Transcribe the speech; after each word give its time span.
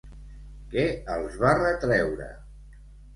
Què 0.71 0.85
els 1.15 1.37
va 1.43 1.51
retreure? 1.59 2.31